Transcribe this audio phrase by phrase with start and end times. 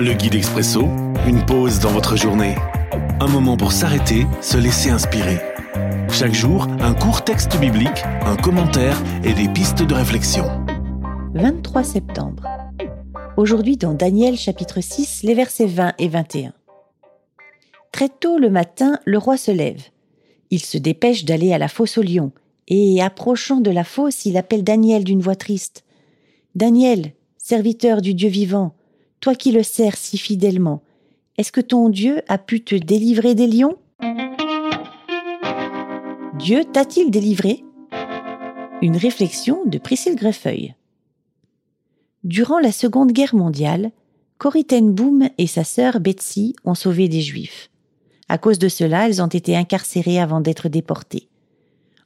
[0.00, 0.82] Le guide expresso,
[1.26, 2.54] une pause dans votre journée.
[3.18, 5.38] Un moment pour s'arrêter, se laisser inspirer.
[6.08, 10.44] Chaque jour, un court texte biblique, un commentaire et des pistes de réflexion.
[11.34, 12.44] 23 septembre.
[13.36, 16.52] Aujourd'hui dans Daniel chapitre 6, les versets 20 et 21.
[17.90, 19.82] Très tôt le matin, le roi se lève.
[20.50, 22.30] Il se dépêche d'aller à la fosse au lion,
[22.68, 25.82] et approchant de la fosse, il appelle Daniel d'une voix triste.
[26.54, 28.76] Daniel, serviteur du Dieu vivant,
[29.20, 30.82] toi qui le sers si fidèlement,
[31.36, 33.76] est-ce que ton Dieu a pu te délivrer des lions?
[36.38, 37.64] Dieu t'a-t-il délivré?
[38.80, 40.74] Une réflexion de Priscille Greffeuil.
[42.22, 43.90] Durant la Seconde Guerre mondiale,
[44.38, 47.70] Corrie Boom et sa sœur Betsy ont sauvé des Juifs.
[48.28, 51.28] À cause de cela, elles ont été incarcérées avant d'être déportées.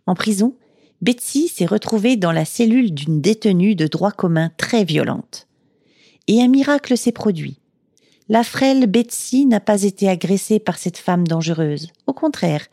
[0.06, 0.54] En prison,
[1.02, 5.48] Betsy s'est retrouvée dans la cellule d'une détenue de droit commun très violente
[6.28, 7.58] et un miracle s'est produit.
[8.28, 11.88] La frêle Betsy n'a pas été agressée par cette femme dangereuse.
[12.06, 12.66] Au contraire,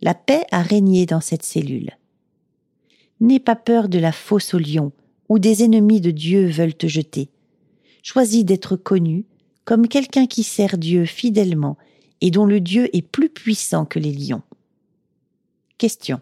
[0.00, 1.90] la paix a régné dans cette cellule.
[3.20, 4.92] N'aie pas peur de la fosse au lion,
[5.28, 7.28] où des ennemis de Dieu veulent te jeter.
[8.02, 9.26] Choisis d'être connu
[9.64, 11.76] comme quelqu'un qui sert Dieu fidèlement
[12.20, 14.42] et dont le Dieu est plus puissant que les lions.
[15.78, 16.20] Question.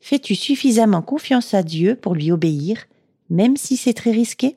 [0.00, 2.86] Fais-tu suffisamment confiance à Dieu pour lui obéir,
[3.30, 4.56] même si c'est très risqué?